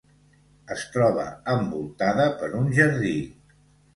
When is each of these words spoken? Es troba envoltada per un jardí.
Es 0.75 0.85
troba 0.93 1.25
envoltada 1.57 2.25
per 2.39 2.51
un 2.61 2.71
jardí. 2.79 3.13